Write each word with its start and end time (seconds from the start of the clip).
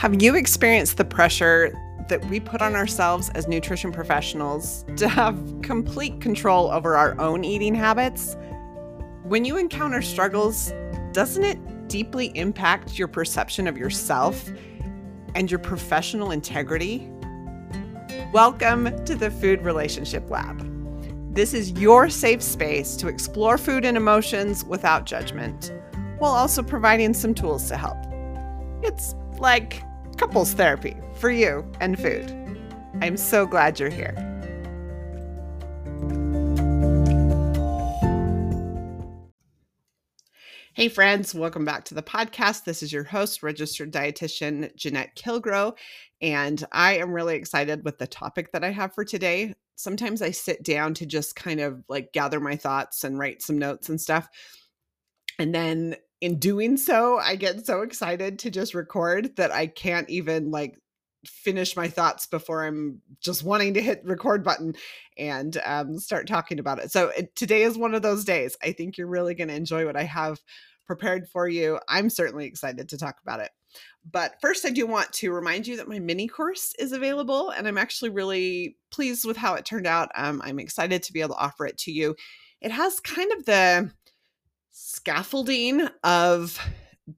Have 0.00 0.22
you 0.22 0.34
experienced 0.34 0.96
the 0.96 1.04
pressure 1.04 1.78
that 2.08 2.24
we 2.30 2.40
put 2.40 2.62
on 2.62 2.74
ourselves 2.74 3.28
as 3.34 3.46
nutrition 3.46 3.92
professionals 3.92 4.86
to 4.96 5.06
have 5.06 5.38
complete 5.60 6.22
control 6.22 6.70
over 6.70 6.96
our 6.96 7.20
own 7.20 7.44
eating 7.44 7.74
habits? 7.74 8.34
When 9.24 9.44
you 9.44 9.58
encounter 9.58 10.00
struggles, 10.00 10.72
doesn't 11.12 11.44
it 11.44 11.88
deeply 11.88 12.32
impact 12.34 12.98
your 12.98 13.08
perception 13.08 13.66
of 13.66 13.76
yourself 13.76 14.48
and 15.34 15.50
your 15.50 15.60
professional 15.60 16.30
integrity? 16.30 17.06
Welcome 18.32 19.04
to 19.04 19.14
the 19.14 19.30
Food 19.30 19.60
Relationship 19.60 20.30
Lab. 20.30 20.66
This 21.34 21.52
is 21.52 21.72
your 21.72 22.08
safe 22.08 22.40
space 22.40 22.96
to 22.96 23.08
explore 23.08 23.58
food 23.58 23.84
and 23.84 23.98
emotions 23.98 24.64
without 24.64 25.04
judgment, 25.04 25.74
while 26.16 26.32
also 26.32 26.62
providing 26.62 27.12
some 27.12 27.34
tools 27.34 27.68
to 27.68 27.76
help. 27.76 27.98
It's 28.82 29.14
like 29.36 29.82
couples 30.20 30.52
therapy 30.52 30.94
for 31.14 31.30
you 31.30 31.64
and 31.80 31.98
food. 31.98 32.30
I'm 33.00 33.16
so 33.16 33.46
glad 33.46 33.80
you're 33.80 33.88
here. 33.88 34.14
Hey, 40.74 40.90
friends, 40.90 41.34
welcome 41.34 41.64
back 41.64 41.86
to 41.86 41.94
the 41.94 42.02
podcast. 42.02 42.64
This 42.64 42.82
is 42.82 42.92
your 42.92 43.04
host, 43.04 43.42
registered 43.42 43.94
dietitian 43.94 44.76
Jeanette 44.76 45.16
Kilgrow, 45.16 45.74
and 46.20 46.62
I 46.70 46.98
am 46.98 47.14
really 47.14 47.36
excited 47.36 47.82
with 47.82 47.96
the 47.96 48.06
topic 48.06 48.52
that 48.52 48.62
I 48.62 48.72
have 48.72 48.94
for 48.94 49.06
today. 49.06 49.54
Sometimes 49.76 50.20
I 50.20 50.32
sit 50.32 50.62
down 50.62 50.92
to 50.94 51.06
just 51.06 51.34
kind 51.34 51.60
of 51.60 51.82
like 51.88 52.12
gather 52.12 52.40
my 52.40 52.56
thoughts 52.56 53.04
and 53.04 53.18
write 53.18 53.40
some 53.40 53.56
notes 53.56 53.88
and 53.88 53.98
stuff. 53.98 54.28
And 55.38 55.54
then 55.54 55.96
in 56.20 56.38
doing 56.38 56.76
so, 56.76 57.18
I 57.18 57.36
get 57.36 57.66
so 57.66 57.82
excited 57.82 58.38
to 58.40 58.50
just 58.50 58.74
record 58.74 59.36
that 59.36 59.52
I 59.52 59.66
can't 59.66 60.08
even 60.10 60.50
like 60.50 60.78
finish 61.24 61.76
my 61.76 61.88
thoughts 61.88 62.26
before 62.26 62.64
I'm 62.64 63.00
just 63.20 63.44
wanting 63.44 63.74
to 63.74 63.82
hit 63.82 64.02
record 64.04 64.42
button 64.42 64.74
and 65.18 65.60
um, 65.64 65.98
start 65.98 66.26
talking 66.26 66.58
about 66.58 66.78
it. 66.78 66.90
So 66.90 67.08
it, 67.08 67.34
today 67.36 67.62
is 67.62 67.76
one 67.76 67.94
of 67.94 68.02
those 68.02 68.24
days. 68.24 68.56
I 68.62 68.72
think 68.72 68.96
you're 68.96 69.06
really 69.06 69.34
going 69.34 69.48
to 69.48 69.54
enjoy 69.54 69.84
what 69.86 69.96
I 69.96 70.04
have 70.04 70.40
prepared 70.86 71.28
for 71.28 71.46
you. 71.46 71.78
I'm 71.88 72.10
certainly 72.10 72.46
excited 72.46 72.88
to 72.88 72.98
talk 72.98 73.16
about 73.22 73.40
it. 73.40 73.50
But 74.10 74.34
first, 74.40 74.64
I 74.64 74.70
do 74.70 74.86
want 74.86 75.12
to 75.14 75.32
remind 75.32 75.66
you 75.66 75.76
that 75.76 75.88
my 75.88 75.98
mini 75.98 76.26
course 76.26 76.74
is 76.78 76.92
available, 76.92 77.50
and 77.50 77.68
I'm 77.68 77.78
actually 77.78 78.10
really 78.10 78.76
pleased 78.90 79.24
with 79.24 79.36
how 79.36 79.54
it 79.54 79.64
turned 79.64 79.86
out. 79.86 80.10
Um, 80.16 80.40
I'm 80.44 80.58
excited 80.58 81.02
to 81.02 81.12
be 81.12 81.20
able 81.20 81.34
to 81.34 81.40
offer 81.40 81.66
it 81.66 81.78
to 81.78 81.92
you. 81.92 82.16
It 82.60 82.72
has 82.72 82.98
kind 82.98 83.30
of 83.32 83.44
the 83.44 83.90
scaffolding 84.70 85.88
of 86.04 86.58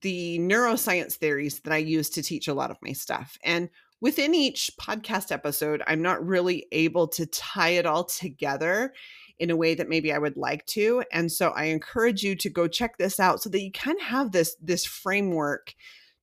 the 0.00 0.39
neuroscience 0.39 1.14
theories 1.14 1.61
that 1.61 1.72
I 1.72 1.78
use 1.78 2.11
to 2.11 2.22
teach 2.22 2.48
a 2.48 2.55
lot 2.55 2.70
of 2.70 2.78
my 2.83 2.92
stuff. 2.92 3.39
And 3.44 3.69
within 4.00 4.34
each 4.34 4.70
podcast 4.81 5.31
episode, 5.31 5.83
I'm 5.86 6.03
not 6.03 6.25
really 6.25 6.67
able 6.72 7.09
to 7.09 7.27
tie 7.27 7.70
it 7.70 7.86
all 7.86 8.05
together 8.05 8.92
in 9.39 9.50
a 9.50 9.56
way 9.56 9.75
that 9.75 9.89
maybe 9.89 10.12
I 10.12 10.19
would 10.19 10.36
like 10.36 10.64
to. 10.67 11.03
And 11.12 11.31
so 11.31 11.50
I 11.50 11.64
encourage 11.64 12.22
you 12.22 12.36
to 12.36 12.50
go 12.50 12.69
check 12.69 12.97
this 12.98 13.19
out 13.19 13.42
so 13.42 13.50
that 13.50 13.62
you 13.62 13.72
of 13.72 14.06
have 14.06 14.33
this 14.33 14.56
this 14.61 14.84
framework 14.84 15.75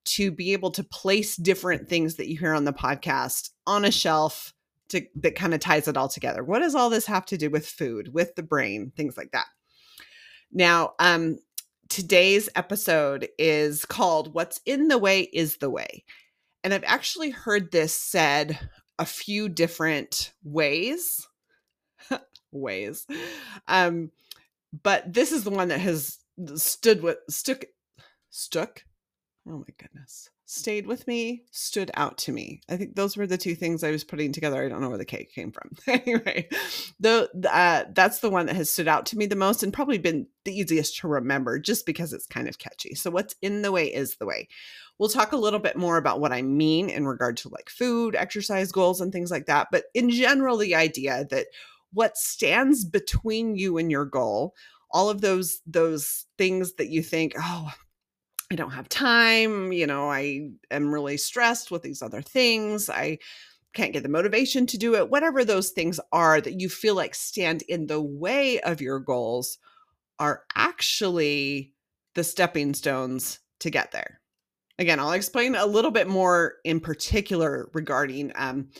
to 0.06 0.30
be 0.30 0.52
able 0.52 0.70
to 0.72 0.82
place 0.82 1.36
different 1.36 1.88
things 1.88 2.16
that 2.16 2.28
you 2.28 2.38
hear 2.38 2.54
on 2.54 2.64
the 2.64 2.72
podcast 2.72 3.50
on 3.66 3.84
a 3.84 3.90
shelf 3.90 4.54
to 4.88 5.02
that 5.16 5.36
kind 5.36 5.54
of 5.54 5.60
ties 5.60 5.86
it 5.86 5.96
all 5.96 6.08
together. 6.08 6.42
What 6.42 6.60
does 6.60 6.74
all 6.74 6.90
this 6.90 7.06
have 7.06 7.26
to 7.26 7.36
do 7.36 7.50
with 7.50 7.66
food, 7.66 8.12
with 8.12 8.34
the 8.34 8.42
brain, 8.42 8.92
things 8.96 9.16
like 9.16 9.30
that? 9.32 9.46
Now, 10.52 10.94
um, 10.98 11.38
today's 11.88 12.48
episode 12.56 13.28
is 13.38 13.84
called 13.84 14.34
What's 14.34 14.60
in 14.66 14.88
the 14.88 14.98
Way 14.98 15.22
is 15.22 15.58
the 15.58 15.70
Way. 15.70 16.04
And 16.64 16.74
I've 16.74 16.84
actually 16.84 17.30
heard 17.30 17.70
this 17.70 17.94
said 17.94 18.58
a 18.98 19.06
few 19.06 19.48
different 19.48 20.32
ways. 20.44 21.26
ways. 22.52 23.06
Um, 23.68 24.10
but 24.82 25.12
this 25.12 25.32
is 25.32 25.44
the 25.44 25.50
one 25.50 25.68
that 25.68 25.80
has 25.80 26.18
stood 26.56 27.02
with 27.02 27.18
stuck 27.28 27.64
stuck. 28.30 28.84
Oh 29.48 29.58
my 29.58 29.74
goodness 29.78 30.30
stayed 30.50 30.84
with 30.84 31.06
me, 31.06 31.44
stood 31.52 31.92
out 31.94 32.18
to 32.18 32.32
me. 32.32 32.60
I 32.68 32.76
think 32.76 32.96
those 32.96 33.16
were 33.16 33.28
the 33.28 33.38
two 33.38 33.54
things 33.54 33.84
I 33.84 33.92
was 33.92 34.02
putting 34.02 34.32
together. 34.32 34.60
I 34.60 34.68
don't 34.68 34.80
know 34.80 34.88
where 34.88 34.98
the 34.98 35.04
cake 35.04 35.32
came 35.32 35.52
from. 35.52 35.70
anyway, 35.86 36.48
the 36.98 37.30
uh, 37.48 37.84
that's 37.94 38.18
the 38.18 38.30
one 38.30 38.46
that 38.46 38.56
has 38.56 38.68
stood 38.68 38.88
out 38.88 39.06
to 39.06 39.16
me 39.16 39.26
the 39.26 39.36
most 39.36 39.62
and 39.62 39.72
probably 39.72 39.98
been 39.98 40.26
the 40.44 40.52
easiest 40.52 40.98
to 40.98 41.08
remember 41.08 41.60
just 41.60 41.86
because 41.86 42.12
it's 42.12 42.26
kind 42.26 42.48
of 42.48 42.58
catchy. 42.58 42.96
So 42.96 43.12
what's 43.12 43.36
in 43.40 43.62
the 43.62 43.70
way 43.70 43.86
is 43.86 44.16
the 44.16 44.26
way. 44.26 44.48
We'll 44.98 45.08
talk 45.08 45.30
a 45.30 45.36
little 45.36 45.60
bit 45.60 45.76
more 45.76 45.96
about 45.96 46.20
what 46.20 46.32
I 46.32 46.42
mean 46.42 46.90
in 46.90 47.06
regard 47.06 47.36
to 47.38 47.48
like 47.48 47.70
food, 47.70 48.16
exercise 48.16 48.72
goals 48.72 49.00
and 49.00 49.12
things 49.12 49.30
like 49.30 49.46
that, 49.46 49.68
but 49.70 49.84
in 49.94 50.10
general 50.10 50.56
the 50.56 50.74
idea 50.74 51.28
that 51.30 51.46
what 51.92 52.16
stands 52.16 52.84
between 52.84 53.54
you 53.54 53.78
and 53.78 53.90
your 53.90 54.04
goal 54.04 54.54
all 54.92 55.08
of 55.08 55.20
those 55.20 55.60
those 55.66 56.26
things 56.36 56.74
that 56.74 56.88
you 56.88 57.02
think 57.02 57.32
oh 57.38 57.72
I 58.50 58.56
don't 58.56 58.72
have 58.72 58.88
time. 58.88 59.72
You 59.72 59.86
know, 59.86 60.10
I 60.10 60.50
am 60.70 60.92
really 60.92 61.16
stressed 61.16 61.70
with 61.70 61.82
these 61.82 62.02
other 62.02 62.20
things. 62.20 62.90
I 62.90 63.18
can't 63.72 63.92
get 63.92 64.02
the 64.02 64.08
motivation 64.08 64.66
to 64.66 64.78
do 64.78 64.96
it. 64.96 65.10
Whatever 65.10 65.44
those 65.44 65.70
things 65.70 66.00
are 66.12 66.40
that 66.40 66.60
you 66.60 66.68
feel 66.68 66.96
like 66.96 67.14
stand 67.14 67.62
in 67.62 67.86
the 67.86 68.00
way 68.00 68.60
of 68.60 68.80
your 68.80 68.98
goals 68.98 69.58
are 70.18 70.42
actually 70.56 71.72
the 72.14 72.24
stepping 72.24 72.74
stones 72.74 73.38
to 73.60 73.70
get 73.70 73.92
there. 73.92 74.20
Again, 74.78 74.98
I'll 74.98 75.12
explain 75.12 75.54
a 75.54 75.66
little 75.66 75.90
bit 75.90 76.08
more 76.08 76.54
in 76.64 76.80
particular 76.80 77.70
regarding 77.74 78.32
um, 78.34 78.70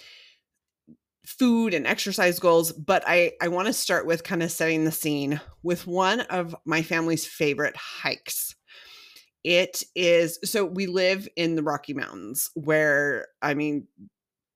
food 1.25 1.75
and 1.75 1.87
exercise 1.87 2.41
goals, 2.41 2.72
but 2.72 3.04
I, 3.06 3.32
I 3.41 3.48
want 3.48 3.66
to 3.66 3.72
start 3.72 4.06
with 4.06 4.25
kind 4.25 4.42
of 4.42 4.50
setting 4.50 4.84
the 4.84 4.92
scene 4.92 5.41
with 5.62 5.87
one 5.87 6.20
of 6.22 6.56
my 6.64 6.82
family's 6.82 7.26
favorite 7.26 7.76
hikes. 7.76 8.56
It 9.42 9.82
is 9.94 10.38
so 10.44 10.64
we 10.64 10.86
live 10.86 11.28
in 11.36 11.54
the 11.54 11.62
Rocky 11.62 11.94
Mountains 11.94 12.50
where 12.54 13.28
I 13.40 13.54
mean 13.54 13.86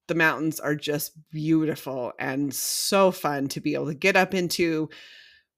the 0.09 0.15
mountains 0.15 0.61
are 0.61 0.75
just 0.75 1.13
beautiful 1.31 2.13
and 2.19 2.55
so 2.55 3.11
fun 3.11 3.49
to 3.49 3.61
be 3.61 3.75
able 3.75 3.87
to 3.87 3.95
get 3.95 4.17
up 4.17 4.35
into 4.35 4.91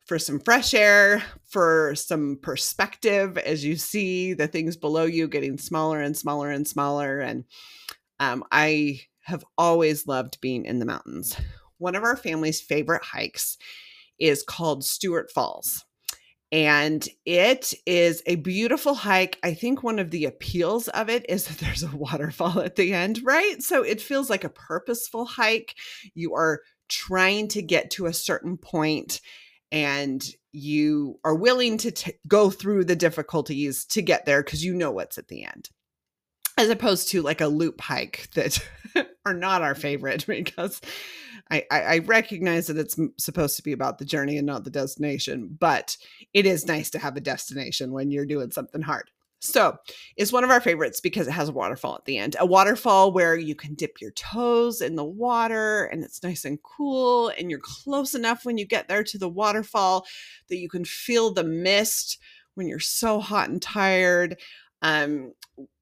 for 0.07 0.21
some 0.21 0.39
fresh 0.39 0.73
air, 0.73 1.23
for 1.49 1.95
some 1.97 2.39
perspective 2.41 3.37
as 3.39 3.65
you 3.65 3.75
see 3.75 4.35
the 4.35 4.47
things 4.47 4.77
below 4.77 5.03
you 5.05 5.27
getting 5.27 5.59
smaller 5.59 6.01
and 6.01 6.17
smaller 6.17 6.51
and 6.51 6.67
smaller. 6.67 7.19
And 7.19 7.45
um, 8.21 8.45
I 8.53 9.01
have 9.25 9.45
always 9.59 10.07
loved 10.07 10.41
being 10.41 10.65
in 10.65 10.79
the 10.79 10.87
mountains. 10.87 11.37
One 11.79 11.97
of 11.97 12.05
our 12.05 12.17
family's 12.17 12.61
favorite 12.61 13.03
hikes 13.03 13.59
is 14.21 14.45
called 14.45 14.85
Stewart 14.85 15.33
Falls 15.33 15.85
and 16.53 17.07
it 17.25 17.75
is 17.87 18.23
a 18.27 18.37
beautiful 18.37 18.95
hike. 18.95 19.39
I 19.43 19.55
think 19.55 19.83
one 19.83 19.99
of 19.99 20.11
the 20.11 20.27
appeals 20.27 20.89
of 20.89 21.09
it 21.09 21.27
is 21.29 21.47
that 21.47 21.59
there's 21.65 21.83
a 21.83 21.97
waterfall 21.97 22.61
at 22.61 22.77
the 22.77 22.93
end, 22.93 23.21
right? 23.25 23.63
So 23.63 23.83
it 23.83 24.01
feels 24.01 24.31
like 24.31 24.45
a 24.45 24.49
purposeful 24.49 25.25
hike. 25.25 25.75
You 26.15 26.35
are 26.35 26.61
trying 26.89 27.49
to 27.49 27.63
get 27.63 27.91
to 27.93 28.07
a 28.07 28.13
certain 28.13 28.57
point 28.57 29.21
and 29.73 30.25
you 30.53 31.19
are 31.25 31.35
willing 31.35 31.77
to 31.79 31.91
t- 31.91 32.13
go 32.29 32.51
through 32.51 32.85
the 32.85 32.97
difficulties 32.97 33.85
to 33.87 34.01
get 34.01 34.25
there 34.25 34.43
because 34.43 34.65
you 34.65 34.73
know 34.73 34.93
what's 34.93 35.19
at 35.19 35.29
the 35.29 35.45
end 35.45 35.69
as 36.57 36.71
opposed 36.71 37.11
to 37.11 37.23
like 37.23 37.41
a 37.41 37.47
loop 37.47 37.81
hike 37.81 38.29
that 38.35 38.59
are 39.27 39.35
not 39.35 39.63
our 39.63 39.75
favorite 39.75 40.25
because 40.29 40.81
I, 41.51 41.65
I, 41.71 41.99
recognize 41.99 42.67
that 42.67 42.77
it's 42.77 42.99
supposed 43.19 43.57
to 43.57 43.63
be 43.63 43.73
about 43.73 43.99
the 43.99 44.05
journey 44.05 44.37
and 44.37 44.47
not 44.47 44.65
the 44.65 44.71
destination, 44.71 45.57
but 45.61 45.97
it 46.35 46.45
is 46.45 46.67
nice 46.67 46.91
to 46.91 46.99
have 46.99 47.17
a 47.17 47.21
destination 47.21 47.93
when 47.93 48.11
you're 48.11 48.27
doing 48.27 48.51
something 48.51 48.83
hard. 48.83 49.11
So 49.41 49.79
it's 50.17 50.33
one 50.33 50.45
of 50.45 50.51
our 50.51 50.61
favorites 50.61 51.01
because 51.01 51.29
it 51.29 51.33
has 51.33 51.49
a 51.49 51.53
waterfall 51.53 51.95
at 51.95 52.05
the 52.05 52.19
end. 52.19 52.37
A 52.41 52.47
waterfall 52.47 53.13
where 53.13 53.37
you 53.37 53.55
can 53.55 53.75
dip 53.75 54.01
your 54.01 54.11
toes 54.13 54.81
in 54.81 54.97
the 54.97 55.05
water 55.05 55.85
and 55.85 56.03
it's 56.03 56.23
nice 56.23 56.45
and 56.45 56.59
cool, 56.63 57.29
and 57.39 57.51
you're 57.51 57.61
close 57.61 58.15
enough 58.15 58.45
when 58.45 58.59
you 58.59 58.67
get 58.67 58.89
there 58.89 59.05
to 59.05 59.19
the 59.19 59.29
waterfall 59.29 60.07
that 60.49 60.57
you 60.57 60.69
can 60.69 60.85
feel 60.85 61.33
the 61.33 61.45
mist 61.45 62.19
when 62.55 62.67
you're 62.67 62.81
so 62.81 63.21
hot 63.21 63.51
and 63.51 63.63
tired. 63.63 64.41
Um, 64.83 65.33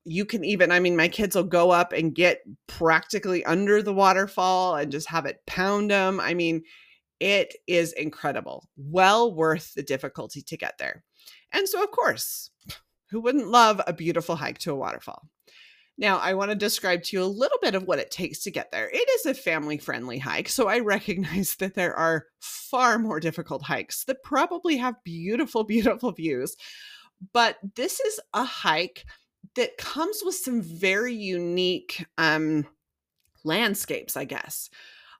you 0.04 0.24
can 0.24 0.44
even 0.44 0.70
i 0.70 0.78
mean 0.78 0.96
my 0.96 1.08
kids 1.08 1.34
will 1.34 1.44
go 1.44 1.70
up 1.70 1.92
and 1.92 2.14
get 2.14 2.40
practically 2.66 3.44
under 3.44 3.82
the 3.82 3.94
waterfall 3.94 4.76
and 4.76 4.92
just 4.92 5.08
have 5.08 5.26
it 5.26 5.40
pound 5.46 5.90
them 5.90 6.20
i 6.20 6.34
mean 6.34 6.62
it 7.20 7.54
is 7.66 7.92
incredible. 7.92 8.68
Well 8.76 9.34
worth 9.34 9.74
the 9.74 9.82
difficulty 9.82 10.42
to 10.42 10.56
get 10.56 10.78
there. 10.78 11.04
And 11.52 11.68
so 11.68 11.82
of 11.82 11.90
course 11.90 12.50
who 13.10 13.20
wouldn't 13.20 13.48
love 13.48 13.80
a 13.86 13.92
beautiful 13.92 14.36
hike 14.36 14.58
to 14.58 14.72
a 14.72 14.76
waterfall? 14.76 15.28
Now 15.96 16.18
i 16.18 16.34
want 16.34 16.50
to 16.50 16.56
describe 16.56 17.02
to 17.04 17.16
you 17.16 17.22
a 17.22 17.26
little 17.26 17.58
bit 17.62 17.74
of 17.74 17.84
what 17.84 18.00
it 18.00 18.10
takes 18.10 18.42
to 18.42 18.50
get 18.50 18.72
there. 18.72 18.90
It 18.92 19.08
is 19.08 19.26
a 19.26 19.34
family 19.34 19.78
friendly 19.78 20.18
hike 20.18 20.48
so 20.48 20.68
i 20.68 20.78
recognize 20.80 21.56
that 21.56 21.74
there 21.74 21.94
are 21.94 22.26
far 22.40 22.98
more 22.98 23.20
difficult 23.20 23.62
hikes 23.62 24.04
that 24.04 24.22
probably 24.22 24.76
have 24.78 25.02
beautiful 25.04 25.64
beautiful 25.64 26.12
views. 26.12 26.56
But 27.32 27.56
this 27.76 28.00
is 28.00 28.20
a 28.34 28.44
hike 28.44 29.04
that 29.56 29.76
comes 29.78 30.22
with 30.24 30.34
some 30.34 30.62
very 30.62 31.14
unique 31.14 32.06
um, 32.18 32.66
landscapes, 33.44 34.16
I 34.16 34.24
guess. 34.24 34.70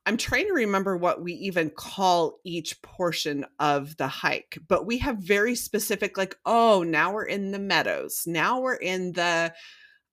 I'm 0.06 0.18
trying 0.18 0.46
to 0.48 0.52
remember 0.52 0.98
what 0.98 1.22
we 1.22 1.32
even 1.32 1.70
call 1.70 2.38
each 2.44 2.82
portion 2.82 3.46
of 3.58 3.96
the 3.96 4.06
hike, 4.06 4.58
but 4.68 4.84
we 4.84 4.98
have 4.98 5.16
very 5.16 5.54
specific, 5.54 6.18
like, 6.18 6.36
oh, 6.44 6.82
now 6.82 7.14
we're 7.14 7.24
in 7.24 7.52
the 7.52 7.58
meadows. 7.58 8.24
Now 8.26 8.60
we're 8.60 8.74
in 8.74 9.12
the, 9.12 9.54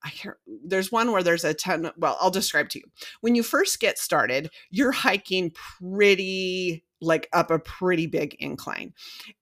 I 0.04 0.10
can't, 0.10 0.38
there's 0.66 0.94
one 0.94 1.12
where 1.12 1.24
there's 1.24 1.44
a 1.44 1.54
ton. 1.54 1.92
Well, 1.98 2.18
I'll 2.22 2.32
describe 2.32 2.70
to 2.70 2.80
you. 2.80 2.86
When 3.20 3.36
you 3.36 3.44
first 3.44 3.82
get 3.82 4.00
started, 4.00 4.50
you're 4.70 4.94
hiking 4.94 5.52
pretty, 5.52 6.86
like 7.02 7.28
up 7.34 7.52
a 7.52 7.60
pretty 7.60 8.06
big 8.06 8.36
incline. 8.40 8.94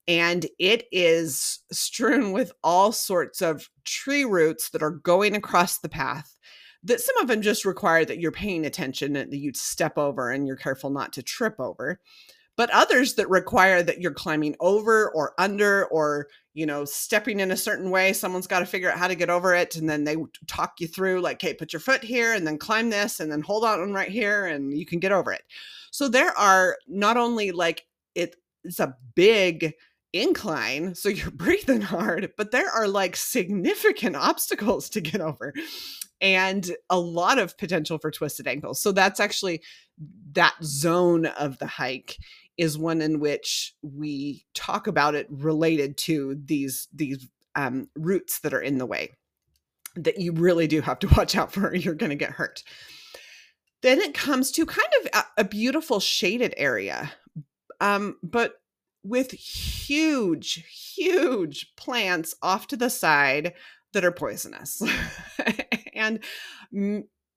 And 0.07 0.45
it 0.57 0.87
is 0.91 1.59
strewn 1.71 2.31
with 2.31 2.51
all 2.63 2.91
sorts 2.91 3.41
of 3.41 3.69
tree 3.85 4.25
roots 4.25 4.69
that 4.69 4.81
are 4.81 4.91
going 4.91 5.35
across 5.35 5.79
the 5.79 5.89
path 5.89 6.35
that 6.83 7.01
some 7.01 7.17
of 7.17 7.27
them 7.27 7.41
just 7.41 7.65
require 7.65 8.05
that 8.05 8.19
you're 8.19 8.31
paying 8.31 8.65
attention 8.65 9.15
and 9.15 9.31
that 9.31 9.37
you 9.37 9.51
step 9.53 9.97
over 9.97 10.31
and 10.31 10.47
you're 10.47 10.55
careful 10.55 10.89
not 10.89 11.11
to 11.13 11.23
trip 11.23 11.59
over 11.59 11.99
but 12.59 12.69
others 12.71 13.13
that 13.13 13.29
require 13.29 13.81
that 13.81 14.01
you're 14.01 14.11
climbing 14.11 14.53
over 14.59 15.09
or 15.11 15.33
under 15.37 15.85
or 15.85 16.27
you 16.53 16.65
know 16.65 16.83
stepping 16.83 17.39
in 17.39 17.51
a 17.51 17.57
certain 17.57 17.89
way 17.89 18.11
someone's 18.11 18.47
got 18.47 18.59
to 18.59 18.65
figure 18.65 18.91
out 18.91 18.97
how 18.97 19.07
to 19.07 19.15
get 19.15 19.29
over 19.29 19.55
it 19.55 19.77
and 19.77 19.89
then 19.89 20.03
they 20.03 20.17
talk 20.45 20.73
you 20.77 20.85
through 20.85 21.21
like 21.21 21.41
hey 21.41 21.53
put 21.53 21.71
your 21.71 21.79
foot 21.79 22.03
here 22.03 22.33
and 22.33 22.45
then 22.45 22.57
climb 22.57 22.89
this 22.89 23.21
and 23.21 23.31
then 23.31 23.39
hold 23.39 23.63
on 23.63 23.93
right 23.93 24.09
here 24.09 24.45
and 24.45 24.77
you 24.77 24.85
can 24.85 24.99
get 24.99 25.13
over 25.13 25.31
it 25.31 25.43
so 25.89 26.09
there 26.09 26.37
are 26.37 26.77
not 26.85 27.15
only 27.15 27.51
like 27.51 27.85
it, 28.13 28.35
it's 28.65 28.81
a 28.81 28.93
big 29.15 29.71
incline 30.11 30.93
so 30.93 31.07
you're 31.07 31.31
breathing 31.31 31.79
hard 31.79 32.29
but 32.35 32.51
there 32.51 32.69
are 32.69 32.89
like 32.89 33.15
significant 33.15 34.15
obstacles 34.17 34.89
to 34.89 34.99
get 34.99 35.21
over 35.21 35.53
and 36.21 36.71
a 36.89 36.99
lot 36.99 37.39
of 37.39 37.57
potential 37.57 37.97
for 37.97 38.11
twisted 38.11 38.47
ankles. 38.47 38.81
So 38.81 38.91
that's 38.91 39.19
actually 39.19 39.61
that 40.33 40.55
zone 40.63 41.25
of 41.25 41.57
the 41.59 41.67
hike 41.67 42.17
is 42.59 42.77
one 42.77 43.01
in 43.01 43.21
which 43.21 43.73
we 43.81 44.45
talk 44.53 44.85
about 44.85 45.15
it 45.15 45.25
related 45.29 45.95
to 45.95 46.35
these 46.43 46.89
these 46.93 47.27
um, 47.55 47.87
roots 47.95 48.41
that 48.41 48.53
are 48.53 48.61
in 48.61 48.77
the 48.77 48.85
way 48.85 49.11
that 49.95 50.19
you 50.19 50.33
really 50.33 50.67
do 50.67 50.81
have 50.81 50.99
to 50.99 51.07
watch 51.17 51.35
out 51.37 51.53
for. 51.53 51.73
You're 51.73 51.95
going 51.95 52.11
to 52.11 52.15
get 52.15 52.31
hurt. 52.31 52.63
Then 53.81 53.99
it 53.99 54.13
comes 54.13 54.51
to 54.51 54.65
kind 54.65 54.89
of 55.01 55.09
a, 55.13 55.41
a 55.41 55.43
beautiful 55.45 56.01
shaded 56.01 56.53
area, 56.57 57.13
um, 57.79 58.17
but 58.21 58.55
with 59.03 59.31
huge, 59.31 60.65
huge 60.95 61.73
plants 61.77 62.35
off 62.41 62.67
to 62.67 62.77
the 62.77 62.89
side 62.89 63.53
that 63.93 64.03
are 64.03 64.11
poisonous. 64.11 64.81
and 65.93 66.19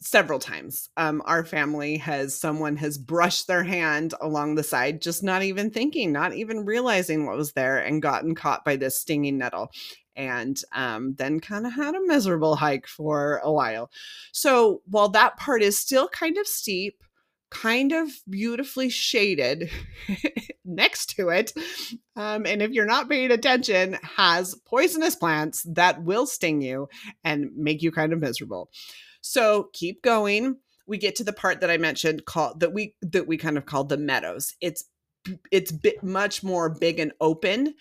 several 0.03 0.39
times 0.39 0.89
um, 0.97 1.23
our 1.25 1.45
family 1.45 1.97
has 1.97 2.39
someone 2.39 2.77
has 2.77 2.99
brushed 2.99 3.47
their 3.47 3.63
hand 3.63 4.15
along 4.21 4.55
the 4.55 4.63
side 4.63 5.01
just 5.01 5.23
not 5.23 5.43
even 5.43 5.71
thinking 5.71 6.13
not 6.13 6.35
even 6.35 6.65
realizing 6.65 7.25
what 7.25 7.37
was 7.37 7.53
there 7.53 7.79
and 7.79 8.03
gotten 8.03 8.35
caught 8.35 8.65
by 8.65 8.77
this 8.77 8.99
stinging 8.99 9.39
nettle 9.39 9.71
and 10.15 10.61
um, 10.73 11.15
then 11.17 11.41
kind 11.41 11.67
of 11.67 11.73
had 11.73 11.95
a 11.95 12.07
miserable 12.07 12.57
hike 12.57 12.87
for 12.87 13.41
a 13.45 13.53
while 13.53 13.91
so 14.33 14.83
while 14.87 15.09
that 15.09 15.37
part 15.37 15.63
is 15.63 15.79
still 15.79 16.09
kind 16.09 16.37
of 16.37 16.47
steep 16.47 17.03
kind 17.53 17.93
of 17.93 18.09
beautifully 18.29 18.89
shaded 18.89 19.71
next 20.65 21.11
to 21.17 21.29
it. 21.29 21.53
Um, 22.17 22.47
and 22.47 22.63
if 22.63 22.71
you're 22.71 22.87
not 22.87 23.11
paying 23.11 23.31
attention, 23.31 23.99
has 24.17 24.55
poisonous 24.67 25.15
plants 25.15 25.63
that 25.75 26.03
will 26.03 26.27
sting 26.27 26.63
you 26.63 26.89
and 27.23 27.51
make 27.55 27.83
you 27.83 27.93
kind 27.93 28.15
of 28.15 28.21
miserable. 28.21 28.71
So 29.23 29.71
keep 29.73 30.03
going. 30.03 30.59
We 30.87 30.99
get 30.99 31.17
to 31.17 31.25
the 31.25 31.33
part 31.33 31.61
that 31.61 31.71
I 31.71 31.79
mentioned 31.79 32.27
called 32.27 32.61
that 32.61 32.75
we 32.75 32.95
that 33.01 33.27
we 33.27 33.39
kind 33.39 33.57
of 33.57 33.65
called 33.65 33.89
the 33.89 33.97
meadows. 33.97 34.55
It's 34.61 34.85
it's 35.51 35.73
bit 35.73 36.03
much 36.03 36.43
more 36.43 36.69
big 36.69 36.99
and 36.99 37.13
open, 37.21 37.75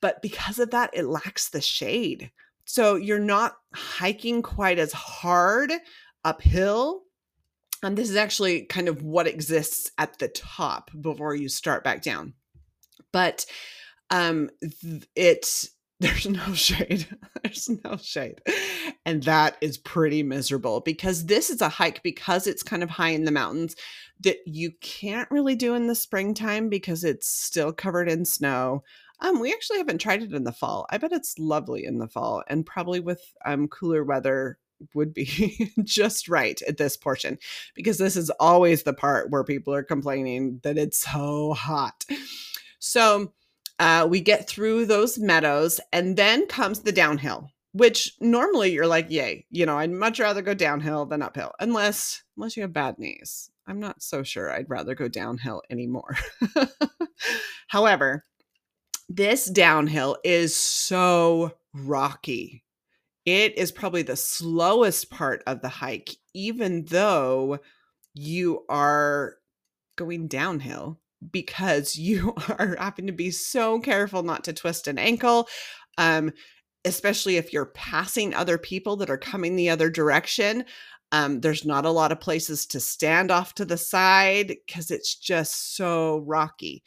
but 0.00 0.22
because 0.22 0.58
of 0.58 0.70
that, 0.70 0.90
it 0.92 1.06
lacks 1.06 1.48
the 1.48 1.60
shade. 1.60 2.30
So 2.64 2.94
you're 2.94 3.18
not 3.18 3.56
hiking 3.74 4.42
quite 4.42 4.78
as 4.78 4.92
hard 4.92 5.72
uphill 6.24 7.02
and 7.82 7.96
this 7.96 8.08
is 8.08 8.16
actually 8.16 8.62
kind 8.62 8.88
of 8.88 9.02
what 9.02 9.26
exists 9.26 9.90
at 9.98 10.18
the 10.18 10.28
top 10.28 10.90
before 11.00 11.34
you 11.34 11.48
start 11.48 11.82
back 11.82 12.02
down. 12.02 12.34
But 13.12 13.44
um 14.10 14.50
it 15.16 15.66
there's 16.02 16.26
no 16.28 16.52
shade. 16.54 17.06
there's 17.42 17.70
no 17.84 17.96
shade. 17.96 18.42
And 19.06 19.22
that 19.22 19.56
is 19.60 19.78
pretty 19.78 20.22
miserable 20.22 20.80
because 20.80 21.26
this 21.26 21.48
is 21.48 21.60
a 21.60 21.68
hike 21.68 22.02
because 22.02 22.46
it's 22.46 22.62
kind 22.62 22.82
of 22.82 22.90
high 22.90 23.10
in 23.10 23.24
the 23.24 23.30
mountains 23.30 23.76
that 24.20 24.38
you 24.46 24.72
can't 24.80 25.30
really 25.30 25.54
do 25.56 25.74
in 25.74 25.86
the 25.86 25.94
springtime 25.94 26.68
because 26.68 27.04
it's 27.04 27.28
still 27.28 27.72
covered 27.72 28.08
in 28.08 28.24
snow. 28.24 28.82
Um, 29.20 29.40
we 29.40 29.52
actually 29.52 29.78
haven't 29.78 29.98
tried 29.98 30.22
it 30.22 30.32
in 30.32 30.44
the 30.44 30.52
fall. 30.52 30.86
I 30.90 30.98
bet 30.98 31.12
it's 31.12 31.38
lovely 31.38 31.84
in 31.84 31.98
the 31.98 32.08
fall 32.08 32.42
and 32.48 32.66
probably 32.66 33.00
with 33.00 33.22
um 33.44 33.68
cooler 33.68 34.04
weather 34.04 34.58
would 34.94 35.14
be 35.14 35.72
just 35.84 36.28
right 36.28 36.60
at 36.62 36.76
this 36.76 36.96
portion 36.96 37.38
because 37.74 37.98
this 37.98 38.16
is 38.16 38.30
always 38.40 38.82
the 38.82 38.92
part 38.92 39.30
where 39.30 39.44
people 39.44 39.72
are 39.72 39.84
complaining 39.84 40.60
that 40.64 40.76
it's 40.76 40.98
so 40.98 41.52
hot. 41.52 42.04
So 42.80 43.32
uh, 43.82 44.06
we 44.06 44.20
get 44.20 44.48
through 44.48 44.86
those 44.86 45.18
meadows 45.18 45.80
and 45.92 46.16
then 46.16 46.46
comes 46.46 46.80
the 46.80 46.92
downhill 46.92 47.50
which 47.72 48.14
normally 48.20 48.70
you're 48.70 48.86
like 48.86 49.10
yay 49.10 49.44
you 49.50 49.66
know 49.66 49.76
i'd 49.78 49.90
much 49.90 50.20
rather 50.20 50.40
go 50.40 50.54
downhill 50.54 51.04
than 51.04 51.20
uphill 51.20 51.52
unless 51.58 52.22
unless 52.36 52.56
you 52.56 52.62
have 52.62 52.72
bad 52.72 52.98
knees. 52.98 53.50
I'm 53.66 53.80
not 53.80 54.00
so 54.00 54.22
sure 54.22 54.52
i'd 54.52 54.70
rather 54.70 54.94
go 54.94 55.08
downhill 55.08 55.62
anymore. 55.68 56.16
However 57.68 58.24
this 59.08 59.46
downhill 59.46 60.16
is 60.24 60.54
so 60.54 61.52
rocky. 61.74 62.64
It 63.26 63.58
is 63.58 63.70
probably 63.72 64.02
the 64.02 64.16
slowest 64.16 65.10
part 65.10 65.42
of 65.46 65.60
the 65.60 65.68
hike, 65.68 66.10
even 66.34 66.86
though 66.86 67.58
you 68.14 68.64
are 68.68 69.36
going 69.96 70.28
downhill 70.28 70.98
because 71.30 71.96
you 71.96 72.34
are 72.58 72.76
having 72.78 73.06
to 73.06 73.12
be 73.12 73.30
so 73.30 73.80
careful 73.80 74.22
not 74.22 74.44
to 74.44 74.52
twist 74.52 74.88
an 74.88 74.98
ankle. 74.98 75.48
Um, 75.98 76.32
especially 76.84 77.36
if 77.36 77.52
you're 77.52 77.66
passing 77.66 78.34
other 78.34 78.58
people 78.58 78.96
that 78.96 79.10
are 79.10 79.18
coming 79.18 79.54
the 79.54 79.70
other 79.70 79.88
direction. 79.88 80.64
Um, 81.12 81.40
there's 81.40 81.64
not 81.64 81.84
a 81.84 81.90
lot 81.90 82.10
of 82.10 82.20
places 82.20 82.66
to 82.66 82.80
stand 82.80 83.30
off 83.30 83.54
to 83.54 83.64
the 83.64 83.76
side 83.76 84.48
because 84.66 84.90
it's 84.90 85.14
just 85.14 85.76
so 85.76 86.18
rocky 86.26 86.82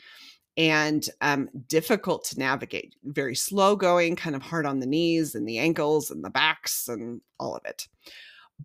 and 0.58 1.08
um, 1.22 1.50
difficult 1.68 2.24
to 2.26 2.40
navigate. 2.40 2.96
Very 3.04 3.36
slow 3.36 3.76
going, 3.76 4.16
kind 4.16 4.36
of 4.36 4.42
hard 4.42 4.66
on 4.66 4.80
the 4.80 4.86
knees 4.86 5.36
and 5.36 5.48
the 5.48 5.60
ankles 5.60 6.12
and 6.12 6.24
the 6.24 6.30
backs 6.30 6.88
and 6.88 7.22
all 7.40 7.56
of 7.56 7.66
it. 7.66 7.88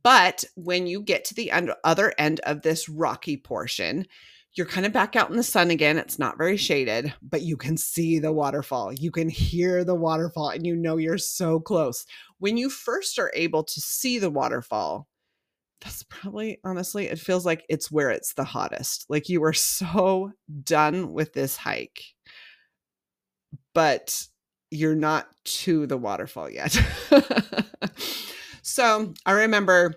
But 0.02 0.44
when 0.54 0.86
you 0.86 1.02
get 1.02 1.24
to 1.26 1.34
the 1.34 1.52
other 1.84 2.14
end 2.16 2.40
of 2.40 2.62
this 2.62 2.88
rocky 2.88 3.36
portion, 3.36 4.06
you're 4.54 4.66
kind 4.66 4.84
of 4.84 4.92
back 4.92 5.14
out 5.14 5.30
in 5.30 5.36
the 5.36 5.42
sun 5.42 5.70
again. 5.70 5.96
It's 5.96 6.18
not 6.18 6.38
very 6.38 6.56
shaded, 6.56 7.14
but 7.22 7.42
you 7.42 7.56
can 7.56 7.76
see 7.76 8.18
the 8.18 8.32
waterfall. 8.32 8.92
You 8.92 9.10
can 9.10 9.28
hear 9.28 9.84
the 9.84 9.94
waterfall, 9.94 10.50
and 10.50 10.66
you 10.66 10.74
know 10.74 10.96
you're 10.96 11.18
so 11.18 11.60
close. 11.60 12.04
When 12.38 12.56
you 12.56 12.68
first 12.68 13.18
are 13.18 13.30
able 13.34 13.62
to 13.64 13.80
see 13.80 14.18
the 14.18 14.30
waterfall, 14.30 15.06
that's 15.80 16.02
probably 16.04 16.58
honestly, 16.64 17.06
it 17.06 17.18
feels 17.18 17.46
like 17.46 17.64
it's 17.68 17.90
where 17.90 18.10
it's 18.10 18.34
the 18.34 18.44
hottest. 18.44 19.06
Like 19.08 19.28
you 19.28 19.42
are 19.44 19.52
so 19.52 20.32
done 20.64 21.12
with 21.12 21.32
this 21.32 21.56
hike, 21.56 22.02
but 23.72 24.26
you're 24.70 24.94
not 24.94 25.28
to 25.44 25.86
the 25.86 25.96
waterfall 25.96 26.50
yet. 26.50 26.76
so 28.62 29.14
I 29.24 29.32
remember 29.32 29.94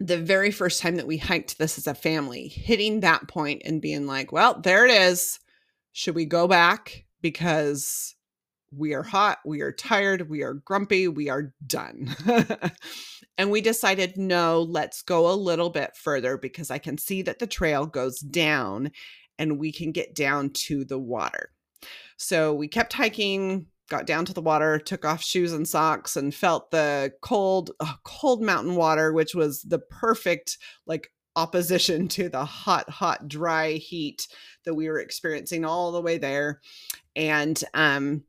the 0.00 0.18
very 0.18 0.50
first 0.50 0.80
time 0.80 0.96
that 0.96 1.06
we 1.06 1.18
hiked 1.18 1.58
this 1.58 1.78
as 1.78 1.86
a 1.86 1.94
family, 1.94 2.48
hitting 2.48 3.00
that 3.00 3.28
point 3.28 3.62
and 3.64 3.80
being 3.80 4.06
like, 4.06 4.32
well, 4.32 4.60
there 4.60 4.84
it 4.86 4.90
is. 4.90 5.38
Should 5.92 6.14
we 6.14 6.24
go 6.24 6.48
back? 6.48 7.04
Because 7.20 8.16
we 8.72 8.94
are 8.94 9.02
hot, 9.02 9.38
we 9.44 9.60
are 9.60 9.72
tired, 9.72 10.30
we 10.30 10.42
are 10.42 10.54
grumpy, 10.54 11.06
we 11.06 11.28
are 11.28 11.52
done. 11.66 12.14
And 13.40 13.50
we 13.50 13.62
decided, 13.62 14.18
no, 14.18 14.60
let's 14.60 15.00
go 15.00 15.30
a 15.30 15.32
little 15.32 15.70
bit 15.70 15.96
further 15.96 16.36
because 16.36 16.70
I 16.70 16.76
can 16.76 16.98
see 16.98 17.22
that 17.22 17.38
the 17.38 17.46
trail 17.46 17.86
goes 17.86 18.20
down 18.20 18.90
and 19.38 19.58
we 19.58 19.72
can 19.72 19.92
get 19.92 20.14
down 20.14 20.50
to 20.50 20.84
the 20.84 20.98
water. 20.98 21.50
So 22.18 22.52
we 22.52 22.68
kept 22.68 22.92
hiking, 22.92 23.68
got 23.90 24.06
down 24.06 24.24
to 24.24 24.32
the 24.32 24.40
water, 24.40 24.78
took 24.78 25.04
off 25.04 25.22
shoes 25.22 25.52
and 25.52 25.68
socks, 25.68 26.16
and 26.16 26.34
felt 26.34 26.70
the 26.70 27.12
cold, 27.20 27.72
cold 28.04 28.42
mountain 28.42 28.76
water, 28.76 29.12
which 29.12 29.34
was 29.34 29.62
the 29.62 29.78
perfect, 29.78 30.56
like, 30.86 31.12
opposition 31.36 32.08
to 32.16 32.28
the 32.28 32.44
hot, 32.44 32.88
hot, 32.88 33.28
dry 33.28 33.72
heat 33.72 34.26
that 34.64 34.74
we 34.74 34.88
were 34.88 35.00
experiencing 35.00 35.64
all 35.64 35.92
the 35.92 36.00
way 36.00 36.18
there. 36.18 36.60
And 37.14 37.62
um, 37.74 38.22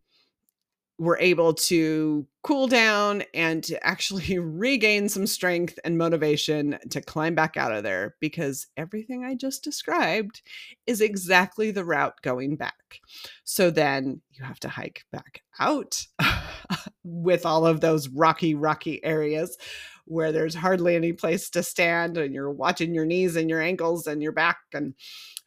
we're 1.02 1.18
able 1.18 1.52
to 1.52 2.28
cool 2.44 2.68
down 2.68 3.24
and 3.34 3.64
to 3.64 3.84
actually 3.84 4.38
regain 4.40 5.10
some 5.10 5.26
strength 5.26 5.80
and 5.84 5.98
motivation 5.98 6.78
to 6.92 7.02
climb 7.02 7.34
back 7.34 7.58
out 7.58 7.72
of 7.72 7.82
there 7.82 8.16
because 8.20 8.68
everything 8.78 9.26
I 9.26 9.34
just 9.34 9.64
described 9.64 10.44
is 10.86 11.02
exactly 11.02 11.72
the 11.72 11.84
route 11.84 12.22
going 12.22 12.56
back. 12.56 13.00
So 13.46 13.72
then 13.72 14.22
you 14.30 14.46
have 14.46 14.60
to 14.60 14.70
hike 14.70 15.04
back 15.12 15.42
out 15.60 16.06
with 17.04 17.48
all 17.48 17.66
of 17.66 17.82
those 17.82 18.08
rocky, 18.08 18.54
rocky 18.54 19.04
areas 19.04 19.58
where 20.06 20.32
there's 20.32 20.54
hardly 20.54 20.96
any 20.96 21.14
place 21.14 21.50
to 21.50 21.64
stand 21.64 22.16
and 22.16 22.32
you're 22.32 22.52
watching 22.52 22.94
your 22.94 23.06
knees 23.06 23.36
and 23.36 23.50
your 23.50 23.62
ankles 23.62 24.06
and 24.06 24.22
your 24.22 24.34
back 24.34 24.60
and 24.72 24.94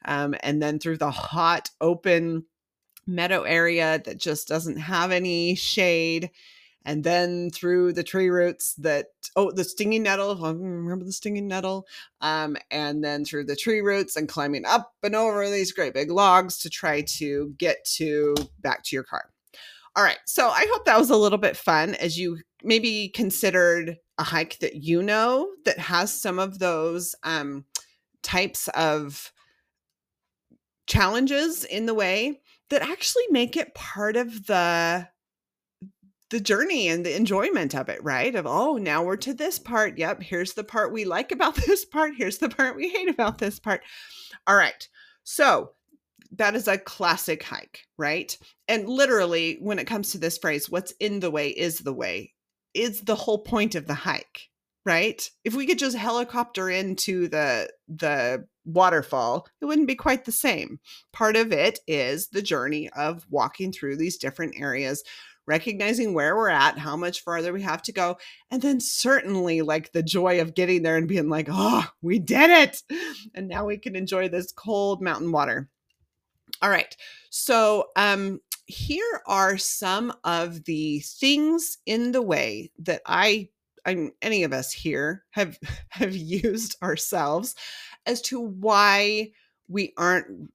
um, 0.04 0.34
and 0.40 0.60
then 0.60 0.80
through 0.80 0.98
the 0.98 1.12
hot 1.12 1.70
open 1.80 2.44
meadow 3.06 3.42
area 3.42 4.00
that 4.04 4.18
just 4.18 4.48
doesn't 4.48 4.76
have 4.76 5.10
any 5.10 5.54
shade 5.54 6.30
and 6.84 7.02
then 7.02 7.50
through 7.50 7.92
the 7.92 8.02
tree 8.02 8.28
roots 8.28 8.74
that 8.74 9.06
oh 9.36 9.50
the 9.50 9.64
stinging 9.64 10.02
nettle 10.02 10.36
remember 10.36 11.04
the 11.04 11.12
stinging 11.12 11.48
nettle 11.48 11.86
um, 12.20 12.56
and 12.70 13.02
then 13.02 13.24
through 13.24 13.44
the 13.44 13.56
tree 13.56 13.80
roots 13.80 14.16
and 14.16 14.28
climbing 14.28 14.64
up 14.64 14.92
and 15.02 15.14
over 15.14 15.48
these 15.48 15.72
great 15.72 15.94
big 15.94 16.10
logs 16.10 16.58
to 16.58 16.70
try 16.70 17.02
to 17.02 17.54
get 17.58 17.84
to 17.84 18.34
back 18.60 18.82
to 18.84 18.96
your 18.96 19.04
car. 19.04 19.30
All 19.96 20.04
right 20.04 20.18
so 20.26 20.48
i 20.48 20.66
hope 20.72 20.84
that 20.86 20.98
was 20.98 21.10
a 21.10 21.16
little 21.16 21.38
bit 21.38 21.56
fun 21.56 21.94
as 21.94 22.18
you 22.18 22.38
maybe 22.62 23.08
considered 23.08 23.96
a 24.18 24.22
hike 24.24 24.58
that 24.58 24.76
you 24.76 25.02
know 25.02 25.48
that 25.64 25.78
has 25.78 26.12
some 26.12 26.38
of 26.38 26.58
those 26.58 27.14
um, 27.22 27.64
types 28.22 28.68
of 28.68 29.32
challenges 30.86 31.64
in 31.64 31.86
the 31.86 31.94
way 31.94 32.40
that 32.70 32.82
actually 32.82 33.24
make 33.30 33.56
it 33.56 33.74
part 33.74 34.16
of 34.16 34.46
the 34.46 35.08
the 36.30 36.40
journey 36.40 36.88
and 36.88 37.04
the 37.04 37.14
enjoyment 37.14 37.74
of 37.74 37.88
it, 37.88 38.02
right? 38.02 38.34
Of 38.34 38.46
oh, 38.46 38.76
now 38.76 39.04
we're 39.04 39.16
to 39.18 39.34
this 39.34 39.58
part. 39.58 39.98
Yep, 39.98 40.22
here's 40.22 40.54
the 40.54 40.64
part 40.64 40.92
we 40.92 41.04
like 41.04 41.30
about 41.30 41.54
this 41.66 41.84
part. 41.84 42.14
Here's 42.16 42.38
the 42.38 42.48
part 42.48 42.76
we 42.76 42.88
hate 42.88 43.08
about 43.08 43.38
this 43.38 43.60
part. 43.60 43.82
All 44.46 44.56
right. 44.56 44.88
So, 45.22 45.70
that 46.36 46.56
is 46.56 46.66
a 46.66 46.78
classic 46.78 47.42
hike, 47.42 47.86
right? 47.96 48.36
And 48.66 48.88
literally 48.88 49.58
when 49.60 49.78
it 49.78 49.86
comes 49.86 50.10
to 50.10 50.18
this 50.18 50.38
phrase, 50.38 50.68
what's 50.68 50.92
in 50.98 51.20
the 51.20 51.30
way 51.30 51.50
is 51.50 51.78
the 51.78 51.92
way 51.92 52.32
is 52.74 53.02
the 53.02 53.14
whole 53.14 53.38
point 53.38 53.74
of 53.74 53.86
the 53.86 53.94
hike, 53.94 54.48
right? 54.84 55.30
If 55.44 55.54
we 55.54 55.66
could 55.66 55.78
just 55.78 55.96
helicopter 55.96 56.68
into 56.70 57.28
the 57.28 57.70
the 57.88 58.46
waterfall, 58.64 59.46
it 59.60 59.66
wouldn't 59.66 59.88
be 59.88 59.94
quite 59.94 60.24
the 60.24 60.32
same. 60.32 60.78
Part 61.12 61.36
of 61.36 61.52
it 61.52 61.80
is 61.86 62.28
the 62.28 62.42
journey 62.42 62.90
of 62.90 63.26
walking 63.30 63.72
through 63.72 63.96
these 63.96 64.16
different 64.16 64.54
areas, 64.58 65.04
recognizing 65.46 66.14
where 66.14 66.36
we're 66.36 66.48
at, 66.48 66.78
how 66.78 66.96
much 66.96 67.22
farther 67.22 67.52
we 67.52 67.62
have 67.62 67.82
to 67.82 67.92
go, 67.92 68.16
and 68.50 68.62
then 68.62 68.80
certainly 68.80 69.62
like 69.62 69.92
the 69.92 70.02
joy 70.02 70.40
of 70.40 70.54
getting 70.54 70.82
there 70.82 70.96
and 70.96 71.08
being 71.08 71.28
like, 71.28 71.48
"Oh, 71.50 71.86
we 72.02 72.18
did 72.18 72.50
it." 72.50 72.82
And 73.34 73.48
now 73.48 73.66
we 73.66 73.78
can 73.78 73.96
enjoy 73.96 74.28
this 74.28 74.52
cold 74.52 75.02
mountain 75.02 75.32
water. 75.32 75.68
All 76.62 76.70
right. 76.70 76.94
So, 77.30 77.88
um 77.96 78.40
here 78.66 79.20
are 79.26 79.58
some 79.58 80.10
of 80.24 80.64
the 80.64 81.00
things 81.00 81.76
in 81.84 82.12
the 82.12 82.22
way 82.22 82.70
that 82.78 83.02
I 83.04 83.50
I'm 83.86 84.12
any 84.22 84.44
of 84.44 84.52
us 84.52 84.72
here 84.72 85.24
have 85.30 85.58
have 85.90 86.14
used 86.14 86.82
ourselves 86.82 87.54
as 88.06 88.20
to 88.22 88.40
why 88.40 89.30
we 89.68 89.92
aren't 89.96 90.50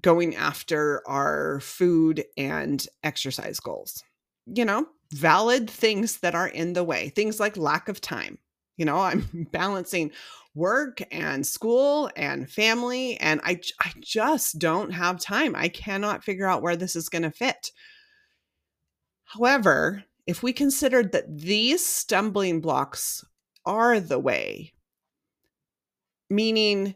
going 0.00 0.36
after 0.36 1.02
our 1.06 1.60
food 1.60 2.24
and 2.36 2.86
exercise 3.02 3.60
goals. 3.60 4.02
You 4.46 4.64
know, 4.64 4.86
valid 5.12 5.70
things 5.70 6.18
that 6.18 6.34
are 6.34 6.48
in 6.48 6.72
the 6.72 6.84
way. 6.84 7.08
Things 7.10 7.40
like 7.40 7.56
lack 7.56 7.88
of 7.88 8.00
time. 8.00 8.38
You 8.76 8.84
know, 8.84 8.98
I'm 8.98 9.48
balancing 9.52 10.10
work 10.54 11.02
and 11.10 11.46
school 11.46 12.10
and 12.16 12.48
family 12.48 13.16
and 13.18 13.40
I 13.44 13.60
I 13.80 13.92
just 14.00 14.58
don't 14.58 14.90
have 14.90 15.20
time. 15.20 15.54
I 15.56 15.68
cannot 15.68 16.24
figure 16.24 16.46
out 16.46 16.62
where 16.62 16.76
this 16.76 16.96
is 16.96 17.08
going 17.08 17.22
to 17.22 17.30
fit. 17.30 17.72
However, 19.24 20.04
if 20.26 20.42
we 20.42 20.52
considered 20.52 21.12
that 21.12 21.38
these 21.38 21.84
stumbling 21.84 22.60
blocks 22.60 23.24
are 23.66 24.00
the 24.00 24.18
way, 24.18 24.72
meaning 26.30 26.94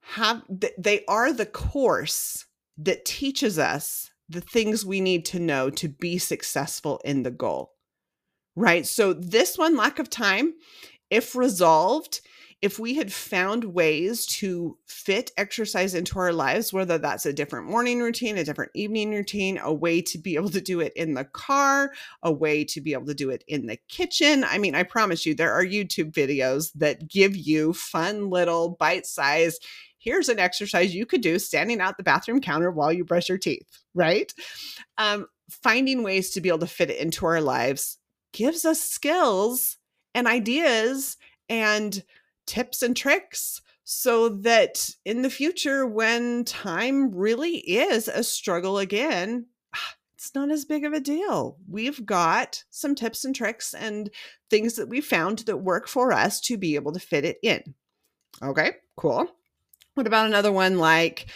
have 0.00 0.42
they 0.78 1.04
are 1.06 1.32
the 1.32 1.46
course 1.46 2.46
that 2.76 3.04
teaches 3.04 3.58
us 3.58 4.10
the 4.28 4.40
things 4.40 4.84
we 4.84 5.00
need 5.00 5.24
to 5.24 5.38
know 5.38 5.70
to 5.70 5.88
be 5.88 6.18
successful 6.18 7.00
in 7.04 7.22
the 7.22 7.30
goal. 7.30 7.72
Right? 8.56 8.86
So 8.86 9.12
this 9.12 9.58
one 9.58 9.76
lack 9.76 9.98
of 9.98 10.08
time 10.10 10.54
if 11.10 11.34
resolved 11.34 12.20
if 12.62 12.78
we 12.78 12.94
had 12.94 13.12
found 13.12 13.64
ways 13.64 14.26
to 14.26 14.78
fit 14.86 15.30
exercise 15.36 15.94
into 15.94 16.18
our 16.18 16.32
lives, 16.32 16.72
whether 16.72 16.98
that's 16.98 17.26
a 17.26 17.32
different 17.32 17.68
morning 17.68 18.00
routine, 18.00 18.38
a 18.38 18.44
different 18.44 18.72
evening 18.74 19.10
routine, 19.10 19.58
a 19.62 19.72
way 19.72 20.00
to 20.02 20.18
be 20.18 20.34
able 20.34 20.50
to 20.50 20.60
do 20.60 20.80
it 20.80 20.92
in 20.94 21.14
the 21.14 21.24
car, 21.24 21.92
a 22.22 22.32
way 22.32 22.64
to 22.64 22.80
be 22.80 22.92
able 22.92 23.06
to 23.06 23.14
do 23.14 23.30
it 23.30 23.44
in 23.48 23.66
the 23.66 23.78
kitchen. 23.88 24.44
I 24.44 24.58
mean, 24.58 24.74
I 24.74 24.82
promise 24.82 25.26
you, 25.26 25.34
there 25.34 25.52
are 25.52 25.64
YouTube 25.64 26.12
videos 26.12 26.72
that 26.74 27.08
give 27.08 27.36
you 27.36 27.72
fun 27.72 28.30
little 28.30 28.70
bite 28.70 29.06
size. 29.06 29.58
Here's 29.98 30.28
an 30.28 30.38
exercise 30.38 30.94
you 30.94 31.06
could 31.06 31.20
do 31.20 31.38
standing 31.38 31.80
out 31.80 31.96
the 31.96 32.02
bathroom 32.02 32.40
counter 32.40 32.70
while 32.70 32.92
you 32.92 33.04
brush 33.04 33.28
your 33.28 33.38
teeth, 33.38 33.66
right? 33.94 34.32
Um, 34.98 35.26
finding 35.50 36.02
ways 36.02 36.30
to 36.30 36.40
be 36.40 36.48
able 36.48 36.58
to 36.58 36.66
fit 36.66 36.90
it 36.90 37.00
into 37.00 37.26
our 37.26 37.40
lives 37.40 37.98
gives 38.32 38.64
us 38.64 38.80
skills 38.80 39.78
and 40.14 40.26
ideas 40.26 41.16
and 41.48 42.02
tips 42.46 42.82
and 42.82 42.96
tricks 42.96 43.60
so 43.84 44.28
that 44.28 44.88
in 45.04 45.22
the 45.22 45.30
future, 45.30 45.86
when 45.86 46.44
time 46.44 47.14
really 47.14 47.56
is 47.58 48.08
a 48.08 48.24
struggle 48.24 48.78
again, 48.78 49.46
it's 50.14 50.34
not 50.34 50.50
as 50.50 50.64
big 50.64 50.84
of 50.84 50.94
a 50.94 51.00
deal. 51.00 51.58
We've 51.68 52.04
got 52.06 52.64
some 52.70 52.94
tips 52.94 53.24
and 53.24 53.34
tricks 53.34 53.74
and 53.74 54.10
things 54.48 54.76
that 54.76 54.88
we 54.88 55.02
found 55.02 55.40
that 55.40 55.58
work 55.58 55.86
for 55.86 56.12
us 56.12 56.40
to 56.42 56.56
be 56.56 56.76
able 56.76 56.92
to 56.92 57.00
fit 57.00 57.26
it 57.26 57.38
in. 57.42 57.74
Okay, 58.42 58.72
cool. 58.96 59.28
What 59.94 60.06
about 60.06 60.26
another 60.26 60.50
one 60.50 60.78
like 60.78 61.26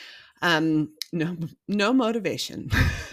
um 0.41 0.91
no 1.13 1.37
no 1.67 1.93
motivation. 1.93 2.71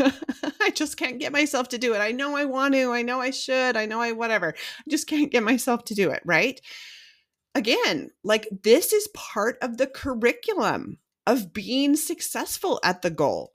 I 0.61 0.71
just 0.73 0.97
can't 0.97 1.19
get 1.19 1.31
myself 1.31 1.69
to 1.69 1.77
do 1.77 1.93
it. 1.93 1.99
I 1.99 2.11
know 2.11 2.35
I 2.35 2.45
want 2.45 2.73
to, 2.73 2.91
I 2.91 3.01
know 3.01 3.21
I 3.21 3.31
should, 3.31 3.77
I 3.77 3.85
know 3.85 4.01
I 4.01 4.11
whatever. 4.11 4.53
I 4.57 4.89
just 4.89 5.07
can't 5.07 5.31
get 5.31 5.43
myself 5.43 5.85
to 5.85 5.95
do 5.95 6.09
it, 6.09 6.21
right? 6.25 6.59
Again, 7.55 8.11
like 8.23 8.47
this 8.63 8.93
is 8.93 9.07
part 9.15 9.57
of 9.61 9.77
the 9.77 9.87
curriculum 9.87 10.99
of 11.25 11.53
being 11.53 11.95
successful 11.95 12.79
at 12.83 13.01
the 13.01 13.09
goal. 13.09 13.53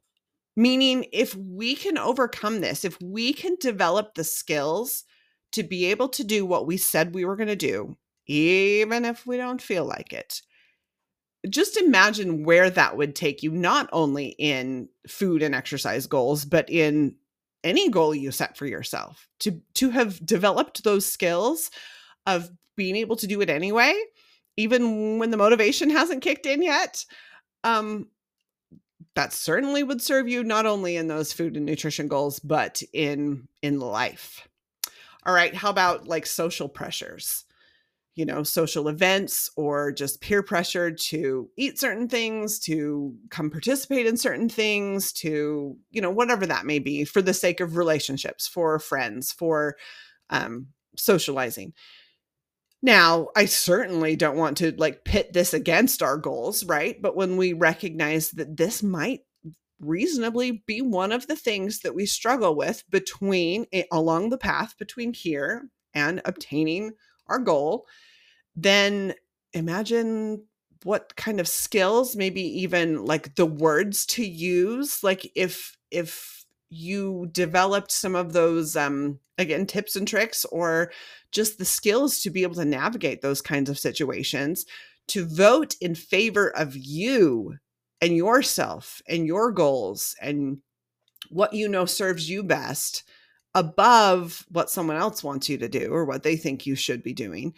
Meaning, 0.57 1.07
if 1.13 1.35
we 1.37 1.77
can 1.77 1.97
overcome 1.97 2.61
this, 2.61 2.85
if 2.85 3.01
we 3.01 3.33
can 3.33 3.57
develop 3.61 4.15
the 4.15 4.25
skills 4.25 5.05
to 5.53 5.63
be 5.63 5.87
able 5.87 6.09
to 6.09 6.25
do 6.25 6.45
what 6.45 6.67
we 6.67 6.77
said 6.77 7.15
we 7.15 7.25
were 7.25 7.37
going 7.37 7.49
to 7.49 7.57
do, 7.57 7.97
even 8.27 9.05
if 9.05 9.27
we 9.27 9.37
don't 9.37 9.63
feel 9.63 9.85
like 9.85 10.13
it, 10.13 10.43
just 11.49 11.77
imagine 11.77 12.45
where 12.45 12.69
that 12.69 12.97
would 12.97 13.15
take 13.15 13.43
you, 13.43 13.53
not 13.53 13.89
only 13.93 14.35
in 14.39 14.89
food 15.09 15.43
and 15.43 15.55
exercise 15.55 16.07
goals, 16.07 16.45
but 16.45 16.69
in 16.69 17.15
any 17.63 17.89
goal 17.89 18.15
you 18.15 18.31
set 18.31 18.57
for 18.57 18.67
yourself 18.67 19.29
to 19.39 19.61
to 19.75 19.91
have 19.91 20.25
developed 20.25 20.83
those 20.83 21.05
skills 21.07 21.71
of 22.27 22.51
being 22.81 22.97
able 22.97 23.17
to 23.17 23.27
do 23.27 23.43
it 23.43 23.51
anyway, 23.51 23.95
even 24.57 25.19
when 25.19 25.31
the 25.31 25.37
motivation 25.37 25.91
hasn't 25.91 26.23
kicked 26.23 26.47
in 26.47 26.63
yet, 26.63 27.05
um, 27.63 28.09
that 29.15 29.35
certainly 29.35 29.83
would 29.83 30.01
serve 30.01 30.31
you 30.31 30.43
not 30.43 30.65
only 30.65 30.97
in 30.97 31.07
those 31.07 31.31
food 31.31 31.59
and 31.59 31.67
nutrition 31.67 32.09
goals, 32.09 32.41
but 32.41 32.83
in 32.95 33.49
in 33.61 33.81
life. 33.81 34.49
All 35.27 35.35
right, 35.35 35.55
how 35.55 35.69
about 35.69 36.09
like 36.09 36.25
social 36.25 36.71
pressures? 36.71 37.45
You 38.15 38.25
know, 38.25 38.45
social 38.45 38.89
events 38.89 39.51
or 39.57 39.93
just 39.93 40.23
peer 40.23 40.43
pressure 40.43 40.91
to 40.91 41.51
eat 41.59 41.79
certain 41.79 42.09
things, 42.09 42.59
to 42.61 43.15
come 43.29 43.51
participate 43.51 44.07
in 44.07 44.17
certain 44.17 44.49
things, 44.49 45.13
to, 45.25 45.77
you 45.91 46.01
know, 46.01 46.11
whatever 46.11 46.47
that 46.47 46.65
may 46.65 46.79
be 46.79 47.05
for 47.05 47.21
the 47.21 47.35
sake 47.35 47.61
of 47.61 47.77
relationships, 47.77 48.49
for 48.49 48.79
friends, 48.79 49.33
for 49.33 49.77
um, 50.31 50.69
socializing 50.97 51.75
now, 52.83 53.29
I 53.37 53.45
certainly 53.45 54.17
don't 54.17 54.39
want 54.39 54.57
to 54.59 54.73
like 54.77 55.05
pit 55.05 55.33
this 55.33 55.53
against 55.53 56.03
our 56.03 56.17
goals, 56.17 56.65
right? 56.65 57.01
But 57.01 57.15
when 57.15 57.37
we 57.37 57.53
recognize 57.53 58.31
that 58.33 58.57
this 58.57 58.83
might 58.83 59.21
reasonably 59.81 60.63
be 60.67 60.81
one 60.83 61.13
of 61.13 61.27
the 61.27 61.37
things 61.37 61.81
that 61.81 61.95
we 61.95 62.07
struggle 62.07 62.55
with 62.55 62.85
between 62.91 63.67
eh, 63.73 63.85
along 63.93 64.31
the 64.31 64.39
path 64.39 64.77
between 64.79 65.13
here 65.13 65.69
and 65.95 66.23
obtaining 66.25 66.93
our 67.27 67.39
goal, 67.39 67.87
then 68.57 69.15
imagine 69.53 70.45
what 70.85 71.15
kind 71.17 71.41
of 71.41 71.49
skills, 71.49 72.17
maybe 72.17 72.43
even 72.63 73.05
like 73.05 73.35
the 73.35 73.47
words 73.47 74.07
to 74.07 74.25
use. 74.25 75.05
Like 75.05 75.31
if 75.35 75.77
if 75.91 76.40
you 76.71 77.29
developed 77.33 77.91
some 77.91 78.15
of 78.15 78.33
those 78.33 78.77
um 78.77 79.19
again 79.39 79.67
tips 79.67 79.97
and 79.97 80.07
tricks 80.07 80.45
or 80.47 80.93
just 81.33 81.59
the 81.59 81.65
skills 81.65 82.21
to 82.21 82.31
be 82.31 82.43
able 82.43 82.55
to 82.55 82.65
navigate 82.65 83.23
those 83.23 83.43
kinds 83.43 83.69
of 83.69 83.79
situations 83.79 84.65
to 85.09 85.27
vote 85.27 85.75
in 85.81 85.95
favor 85.95 86.49
of 86.57 86.77
you 86.77 87.57
and 88.01 88.17
yourself 88.17 89.03
and 89.09 89.27
your 89.27 89.51
goals 89.51 90.15
and 90.23 90.59
what 91.29 91.53
you 91.53 91.69
know 91.69 91.85
serves 91.85 92.31
you 92.31 92.43
best 92.43 93.03
above 93.55 94.47
what 94.49 94.71
someone 94.71 94.97
else 94.97 95.25
wants 95.25 95.49
you 95.49 95.59
to 95.59 95.69
do 95.69 95.93
or 95.93 96.05
what 96.05 96.23
they 96.23 96.37
think 96.37 96.67
you 96.67 96.77
should 96.77 97.03
be 97.03 97.13
doing 97.13 97.53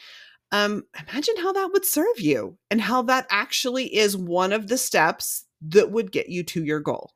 um, 0.52 0.84
imagine 1.08 1.36
how 1.38 1.52
that 1.52 1.70
would 1.72 1.84
serve 1.84 2.20
you 2.20 2.58
and 2.70 2.80
how 2.80 3.02
that 3.02 3.26
actually 3.30 3.94
is 3.96 4.16
one 4.16 4.52
of 4.52 4.68
the 4.68 4.76
steps 4.76 5.46
that 5.62 5.90
would 5.90 6.12
get 6.12 6.28
you 6.28 6.42
to 6.44 6.62
your 6.62 6.80
goal. 6.80 7.12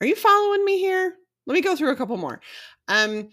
Are 0.00 0.06
you 0.06 0.14
following 0.14 0.64
me 0.64 0.78
here? 0.78 1.14
Let 1.46 1.54
me 1.54 1.60
go 1.60 1.74
through 1.74 1.90
a 1.90 1.96
couple 1.96 2.16
more. 2.16 2.40
Um, 2.88 3.30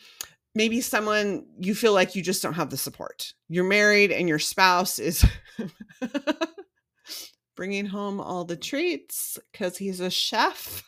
maybe 0.55 0.81
someone 0.81 1.45
you 1.59 1.75
feel 1.75 1.93
like 1.93 2.15
you 2.15 2.23
just 2.23 2.41
don't 2.41 2.53
have 2.53 2.69
the 2.69 2.77
support. 2.77 3.33
You're 3.49 3.65
married 3.65 4.11
and 4.11 4.27
your 4.27 4.39
spouse 4.39 4.97
is 4.99 5.25
bringing 7.55 7.85
home 7.85 8.19
all 8.19 8.45
the 8.45 8.55
treats 8.55 9.37
because 9.51 9.77
he's 9.77 9.99
a 9.99 10.09
chef. 10.09 10.83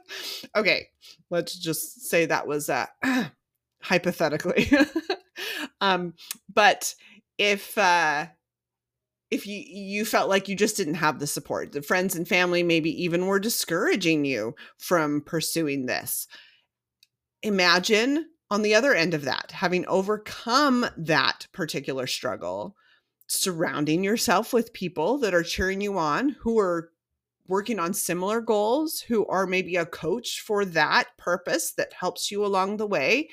okay, 0.56 0.88
let's 1.30 1.56
just 1.56 2.08
say 2.08 2.26
that 2.26 2.46
was 2.46 2.68
uh, 2.68 2.86
hypothetically. 3.82 4.70
um, 5.80 6.14
but 6.52 6.94
if 7.38 7.76
uh 7.78 8.26
if 9.34 9.46
you 9.46 9.62
you 9.66 10.04
felt 10.04 10.28
like 10.28 10.48
you 10.48 10.54
just 10.54 10.76
didn't 10.76 10.94
have 10.94 11.18
the 11.18 11.26
support 11.26 11.72
the 11.72 11.82
friends 11.82 12.14
and 12.14 12.26
family 12.26 12.62
maybe 12.62 12.90
even 13.02 13.26
were 13.26 13.38
discouraging 13.38 14.24
you 14.24 14.54
from 14.78 15.20
pursuing 15.20 15.86
this 15.86 16.26
imagine 17.42 18.26
on 18.50 18.62
the 18.62 18.74
other 18.74 18.94
end 18.94 19.12
of 19.12 19.24
that 19.24 19.50
having 19.50 19.84
overcome 19.86 20.86
that 20.96 21.46
particular 21.52 22.06
struggle 22.06 22.76
surrounding 23.26 24.04
yourself 24.04 24.52
with 24.52 24.72
people 24.72 25.18
that 25.18 25.34
are 25.34 25.42
cheering 25.42 25.80
you 25.80 25.98
on 25.98 26.30
who 26.40 26.58
are 26.58 26.90
working 27.46 27.78
on 27.78 27.92
similar 27.92 28.40
goals 28.40 29.00
who 29.00 29.26
are 29.26 29.46
maybe 29.46 29.76
a 29.76 29.84
coach 29.84 30.40
for 30.40 30.64
that 30.64 31.08
purpose 31.18 31.72
that 31.72 31.92
helps 31.92 32.30
you 32.30 32.44
along 32.44 32.76
the 32.76 32.86
way 32.86 33.28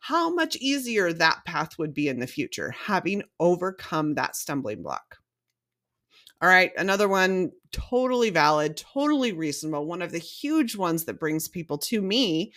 how 0.00 0.32
much 0.32 0.56
easier 0.56 1.12
that 1.12 1.44
path 1.44 1.78
would 1.78 1.94
be 1.94 2.08
in 2.08 2.20
the 2.20 2.26
future, 2.26 2.70
having 2.70 3.22
overcome 3.38 4.14
that 4.14 4.34
stumbling 4.34 4.82
block. 4.82 5.19
All 6.42 6.48
right, 6.48 6.72
another 6.76 7.08
one, 7.08 7.52
totally 7.70 8.30
valid, 8.30 8.76
totally 8.76 9.32
reasonable. 9.32 9.86
One 9.86 10.00
of 10.00 10.10
the 10.10 10.18
huge 10.18 10.74
ones 10.74 11.04
that 11.04 11.20
brings 11.20 11.48
people 11.48 11.78
to 11.78 12.00
me 12.00 12.52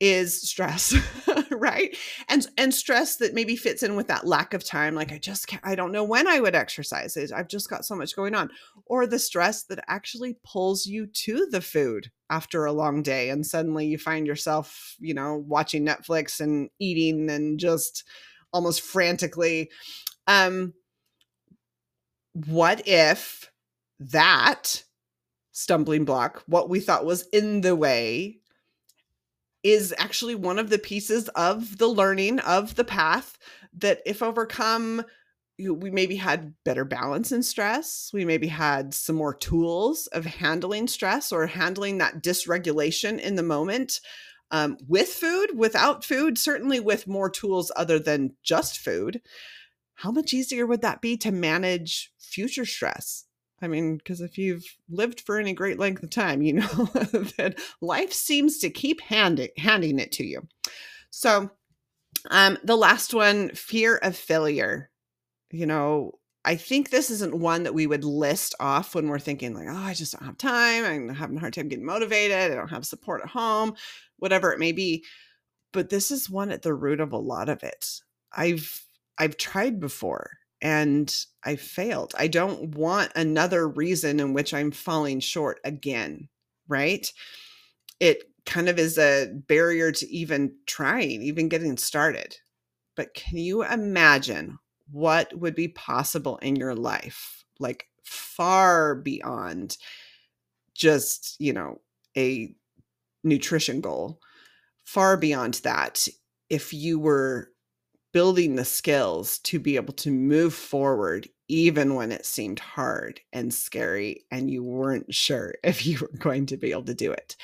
is 0.00 0.42
stress 0.42 0.94
right 1.52 1.96
and 2.28 2.48
and 2.58 2.74
stress 2.74 3.16
that 3.16 3.32
maybe 3.32 3.54
fits 3.54 3.82
in 3.82 3.94
with 3.94 4.08
that 4.08 4.26
lack 4.26 4.52
of 4.52 4.64
time 4.64 4.94
like 4.94 5.12
i 5.12 5.18
just 5.18 5.46
can't 5.46 5.62
i 5.64 5.76
don't 5.76 5.92
know 5.92 6.02
when 6.02 6.26
i 6.26 6.40
would 6.40 6.54
exercise 6.54 7.16
i've 7.32 7.48
just 7.48 7.70
got 7.70 7.84
so 7.84 7.94
much 7.94 8.16
going 8.16 8.34
on 8.34 8.50
or 8.86 9.06
the 9.06 9.20
stress 9.20 9.62
that 9.64 9.82
actually 9.86 10.36
pulls 10.44 10.84
you 10.84 11.06
to 11.06 11.46
the 11.52 11.60
food 11.60 12.10
after 12.28 12.64
a 12.64 12.72
long 12.72 13.02
day 13.02 13.30
and 13.30 13.46
suddenly 13.46 13.86
you 13.86 13.96
find 13.96 14.26
yourself 14.26 14.96
you 14.98 15.14
know 15.14 15.44
watching 15.46 15.86
netflix 15.86 16.40
and 16.40 16.68
eating 16.80 17.30
and 17.30 17.60
just 17.60 18.02
almost 18.52 18.80
frantically 18.80 19.70
um 20.26 20.74
what 22.34 22.86
if 22.86 23.50
that 23.98 24.82
stumbling 25.52 26.04
block 26.04 26.42
what 26.46 26.68
we 26.68 26.80
thought 26.80 27.04
was 27.04 27.26
in 27.32 27.60
the 27.60 27.76
way 27.76 28.38
is 29.62 29.94
actually 29.98 30.34
one 30.34 30.58
of 30.58 30.68
the 30.68 30.78
pieces 30.78 31.28
of 31.30 31.78
the 31.78 31.86
learning 31.86 32.40
of 32.40 32.74
the 32.74 32.84
path 32.84 33.38
that 33.72 34.00
if 34.04 34.22
overcome 34.22 35.02
we 35.56 35.90
maybe 35.90 36.16
had 36.16 36.52
better 36.64 36.84
balance 36.84 37.30
in 37.30 37.42
stress 37.42 38.10
we 38.12 38.24
maybe 38.24 38.48
had 38.48 38.92
some 38.92 39.14
more 39.14 39.34
tools 39.34 40.08
of 40.08 40.24
handling 40.24 40.88
stress 40.88 41.30
or 41.30 41.46
handling 41.46 41.98
that 41.98 42.22
dysregulation 42.22 43.20
in 43.20 43.36
the 43.36 43.42
moment 43.42 44.00
um, 44.50 44.76
with 44.88 45.08
food 45.08 45.56
without 45.56 46.04
food 46.04 46.36
certainly 46.36 46.80
with 46.80 47.06
more 47.06 47.30
tools 47.30 47.70
other 47.76 48.00
than 48.00 48.34
just 48.42 48.78
food 48.78 49.20
how 49.94 50.10
much 50.10 50.34
easier 50.34 50.66
would 50.66 50.82
that 50.82 51.00
be 51.00 51.16
to 51.16 51.30
manage 51.30 52.10
future 52.34 52.64
stress 52.66 53.24
I 53.62 53.68
mean, 53.68 53.96
because 53.96 54.20
if 54.20 54.36
you've 54.36 54.64
lived 54.90 55.22
for 55.22 55.38
any 55.38 55.54
great 55.54 55.78
length 55.78 56.02
of 56.02 56.10
time, 56.10 56.42
you 56.42 56.52
know 56.54 56.66
that 57.38 57.58
life 57.80 58.12
seems 58.12 58.58
to 58.58 58.70
keep 58.70 59.00
handing 59.00 59.48
handing 59.56 59.98
it 59.98 60.12
to 60.12 60.24
you. 60.24 60.46
So, 61.10 61.50
um, 62.30 62.58
the 62.62 62.76
last 62.76 63.14
one, 63.14 63.50
fear 63.50 63.96
of 63.96 64.16
failure. 64.16 64.90
You 65.50 65.66
know, 65.66 66.12
I 66.44 66.56
think 66.56 66.90
this 66.90 67.10
isn't 67.10 67.38
one 67.38 67.62
that 67.62 67.74
we 67.74 67.86
would 67.86 68.04
list 68.04 68.54
off 68.60 68.94
when 68.94 69.08
we're 69.08 69.18
thinking 69.18 69.54
like, 69.54 69.68
oh, 69.70 69.76
I 69.76 69.94
just 69.94 70.12
don't 70.12 70.26
have 70.26 70.36
time. 70.36 70.84
I'm 70.84 71.08
having 71.14 71.36
a 71.36 71.40
hard 71.40 71.54
time 71.54 71.68
getting 71.68 71.86
motivated. 71.86 72.52
I 72.52 72.54
don't 72.54 72.68
have 72.68 72.84
support 72.84 73.22
at 73.22 73.30
home, 73.30 73.74
whatever 74.18 74.52
it 74.52 74.58
may 74.58 74.72
be. 74.72 75.04
But 75.72 75.90
this 75.90 76.10
is 76.10 76.28
one 76.28 76.50
at 76.50 76.62
the 76.62 76.74
root 76.74 77.00
of 77.00 77.12
a 77.12 77.18
lot 77.18 77.48
of 77.48 77.62
it. 77.62 78.00
I've 78.32 78.84
I've 79.16 79.36
tried 79.36 79.80
before 79.80 80.32
and 80.64 81.14
I 81.44 81.56
failed. 81.56 82.14
I 82.18 82.26
don't 82.26 82.74
want 82.74 83.12
another 83.14 83.68
reason 83.68 84.18
in 84.18 84.32
which 84.32 84.54
I'm 84.54 84.70
falling 84.70 85.20
short 85.20 85.60
again, 85.62 86.30
right? 86.66 87.06
It 88.00 88.24
kind 88.46 88.70
of 88.70 88.78
is 88.78 88.96
a 88.96 89.30
barrier 89.46 89.92
to 89.92 90.10
even 90.10 90.54
trying, 90.66 91.22
even 91.22 91.50
getting 91.50 91.76
started. 91.76 92.38
But 92.96 93.12
can 93.12 93.36
you 93.36 93.62
imagine 93.62 94.58
what 94.90 95.38
would 95.38 95.54
be 95.54 95.68
possible 95.68 96.38
in 96.38 96.56
your 96.56 96.74
life? 96.74 97.44
Like 97.60 97.88
far 98.02 98.94
beyond 98.94 99.76
just, 100.74 101.36
you 101.38 101.52
know, 101.52 101.80
a 102.16 102.54
nutrition 103.22 103.82
goal, 103.82 104.18
far 104.84 105.18
beyond 105.18 105.54
that. 105.64 106.08
If 106.48 106.72
you 106.72 106.98
were 106.98 107.50
building 108.14 108.54
the 108.54 108.64
skills 108.64 109.38
to 109.40 109.58
be 109.58 109.74
able 109.74 109.92
to 109.92 110.10
move 110.10 110.54
forward 110.54 111.28
even 111.48 111.94
when 111.96 112.12
it 112.12 112.24
seemed 112.24 112.60
hard 112.60 113.20
and 113.32 113.52
scary 113.52 114.24
and 114.30 114.48
you 114.48 114.62
weren't 114.62 115.12
sure 115.12 115.54
if 115.64 115.84
you 115.84 115.98
were 115.98 116.18
going 116.18 116.46
to 116.46 116.56
be 116.56 116.70
able 116.70 116.84
to 116.84 116.94
do 116.94 117.12
it. 117.12 117.36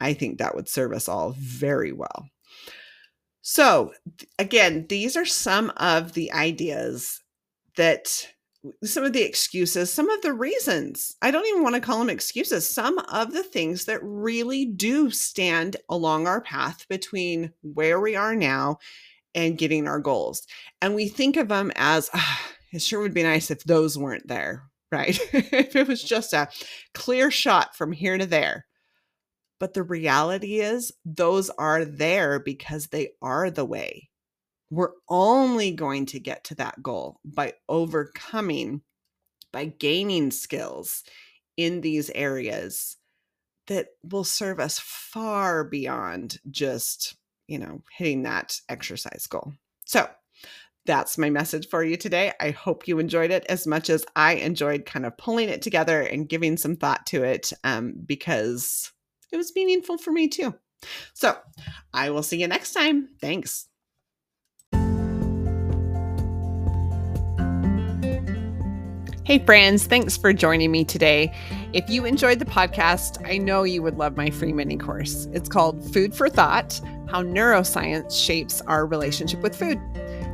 I 0.00 0.12
think 0.12 0.38
that 0.38 0.54
would 0.54 0.68
serve 0.68 0.92
us 0.92 1.08
all 1.08 1.34
very 1.38 1.92
well. 1.92 2.28
So, 3.40 3.92
again, 4.38 4.86
these 4.88 5.16
are 5.16 5.24
some 5.24 5.72
of 5.76 6.12
the 6.12 6.32
ideas 6.32 7.22
that 7.76 8.26
some 8.82 9.04
of 9.04 9.12
the 9.12 9.22
excuses, 9.22 9.92
some 9.92 10.10
of 10.10 10.20
the 10.22 10.32
reasons. 10.32 11.14
I 11.22 11.30
don't 11.30 11.46
even 11.46 11.62
want 11.62 11.76
to 11.76 11.80
call 11.80 12.00
them 12.00 12.10
excuses. 12.10 12.68
Some 12.68 12.98
of 12.98 13.32
the 13.32 13.44
things 13.44 13.84
that 13.84 14.00
really 14.02 14.64
do 14.64 15.10
stand 15.10 15.76
along 15.88 16.26
our 16.26 16.40
path 16.40 16.84
between 16.88 17.52
where 17.62 18.00
we 18.00 18.16
are 18.16 18.34
now 18.34 18.78
and 19.36 19.58
getting 19.58 19.86
our 19.86 20.00
goals. 20.00 20.42
And 20.82 20.94
we 20.94 21.06
think 21.06 21.36
of 21.36 21.48
them 21.48 21.70
as, 21.76 22.10
ah, 22.12 22.42
it 22.72 22.82
sure 22.82 23.00
would 23.00 23.14
be 23.14 23.22
nice 23.22 23.50
if 23.50 23.62
those 23.62 23.96
weren't 23.96 24.26
there, 24.26 24.64
right? 24.90 25.18
if 25.32 25.76
it 25.76 25.86
was 25.86 26.02
just 26.02 26.32
a 26.32 26.48
clear 26.94 27.30
shot 27.30 27.76
from 27.76 27.92
here 27.92 28.18
to 28.18 28.26
there. 28.26 28.66
But 29.60 29.74
the 29.74 29.82
reality 29.82 30.60
is, 30.60 30.92
those 31.04 31.48
are 31.50 31.84
there 31.84 32.40
because 32.40 32.88
they 32.88 33.10
are 33.22 33.50
the 33.50 33.64
way. 33.64 34.10
We're 34.68 34.92
only 35.08 35.70
going 35.70 36.06
to 36.06 36.20
get 36.20 36.44
to 36.44 36.56
that 36.56 36.82
goal 36.82 37.20
by 37.24 37.54
overcoming, 37.68 38.82
by 39.52 39.66
gaining 39.66 40.30
skills 40.30 41.04
in 41.56 41.80
these 41.80 42.10
areas 42.10 42.96
that 43.68 43.88
will 44.02 44.24
serve 44.24 44.60
us 44.60 44.78
far 44.78 45.64
beyond 45.64 46.38
just 46.50 47.16
you 47.48 47.58
know, 47.58 47.82
hitting 47.96 48.22
that 48.22 48.60
exercise 48.68 49.26
goal. 49.26 49.52
So 49.84 50.08
that's 50.86 51.18
my 51.18 51.30
message 51.30 51.68
for 51.68 51.82
you 51.82 51.96
today. 51.96 52.32
I 52.40 52.50
hope 52.50 52.86
you 52.86 52.98
enjoyed 52.98 53.30
it 53.30 53.44
as 53.48 53.66
much 53.66 53.90
as 53.90 54.06
I 54.14 54.34
enjoyed 54.34 54.86
kind 54.86 55.04
of 55.04 55.16
pulling 55.18 55.48
it 55.48 55.62
together 55.62 56.00
and 56.00 56.28
giving 56.28 56.56
some 56.56 56.76
thought 56.76 57.06
to 57.06 57.24
it 57.24 57.52
um, 57.64 57.94
because 58.06 58.92
it 59.32 59.36
was 59.36 59.54
meaningful 59.54 59.98
for 59.98 60.12
me 60.12 60.28
too. 60.28 60.54
So 61.14 61.36
I 61.92 62.10
will 62.10 62.22
see 62.22 62.40
you 62.40 62.46
next 62.46 62.72
time. 62.72 63.08
Thanks. 63.20 63.68
Hey, 69.26 69.40
friends, 69.40 69.86
thanks 69.86 70.16
for 70.16 70.32
joining 70.32 70.70
me 70.70 70.84
today. 70.84 71.32
If 71.72 71.90
you 71.90 72.04
enjoyed 72.04 72.38
the 72.38 72.44
podcast, 72.44 73.28
I 73.28 73.38
know 73.38 73.64
you 73.64 73.82
would 73.82 73.98
love 73.98 74.16
my 74.16 74.30
free 74.30 74.52
mini 74.52 74.76
course. 74.76 75.26
It's 75.32 75.48
called 75.48 75.82
Food 75.92 76.14
for 76.14 76.28
Thought 76.28 76.80
How 77.08 77.24
Neuroscience 77.24 78.12
Shapes 78.12 78.60
Our 78.68 78.86
Relationship 78.86 79.40
with 79.40 79.56
Food. 79.56 79.80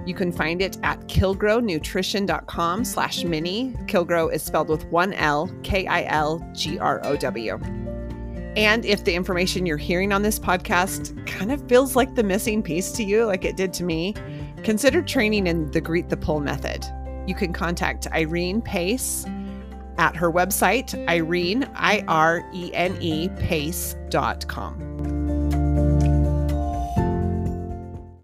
You 0.04 0.12
can 0.12 0.30
find 0.30 0.60
it 0.60 0.76
at 0.82 1.00
kilgrownutrition.com 1.08 2.84
slash 2.84 3.24
mini. 3.24 3.72
Kilgrow 3.86 4.30
is 4.30 4.42
spelled 4.42 4.68
with 4.68 4.84
one 4.88 5.14
L, 5.14 5.50
K 5.62 5.86
I 5.86 6.04
L 6.04 6.46
G 6.52 6.78
R 6.78 7.00
O 7.02 7.16
W. 7.16 7.58
And 8.58 8.84
if 8.84 9.04
the 9.04 9.14
information 9.14 9.64
you're 9.64 9.78
hearing 9.78 10.12
on 10.12 10.20
this 10.20 10.38
podcast 10.38 11.26
kind 11.26 11.50
of 11.50 11.66
feels 11.66 11.96
like 11.96 12.14
the 12.14 12.22
missing 12.22 12.62
piece 12.62 12.92
to 12.92 13.04
you, 13.04 13.24
like 13.24 13.46
it 13.46 13.56
did 13.56 13.72
to 13.72 13.84
me, 13.84 14.14
consider 14.62 15.00
training 15.00 15.46
in 15.46 15.70
the 15.70 15.80
Greet 15.80 16.10
the 16.10 16.16
Pull 16.18 16.40
method. 16.40 16.86
You 17.26 17.34
can 17.34 17.52
contact 17.52 18.06
Irene 18.12 18.62
Pace 18.62 19.26
at 19.98 20.16
her 20.16 20.30
website, 20.30 20.94
Irene, 21.08 21.68
I 21.74 22.04
R 22.08 22.44
E 22.52 22.72
N 22.74 22.96
E, 23.00 23.28
pace.com. 23.28 25.21